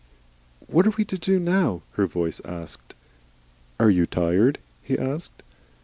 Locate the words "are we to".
0.87-1.17